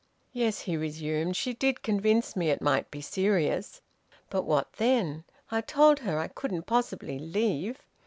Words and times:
"Yes," 0.33 0.61
he 0.61 0.75
resumed, 0.75 1.35
"she 1.35 1.53
did 1.53 1.83
convince 1.83 2.35
me 2.35 2.49
it 2.49 2.59
might 2.59 2.89
be 2.89 3.01
serious. 3.01 3.81
But 4.31 4.45
what 4.45 4.73
then? 4.77 5.25
I 5.51 5.61
told 5.61 5.99
her 5.99 6.17
I 6.17 6.27
couldn't 6.27 6.63
possibly 6.65 7.19
leave. 7.19 7.83